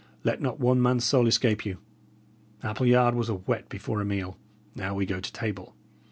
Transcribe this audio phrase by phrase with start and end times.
[0.23, 1.77] Let not one man's soul escape you.
[2.63, 4.35] Appleyard was a whet before a meal;
[4.75, 5.75] but now we go to table.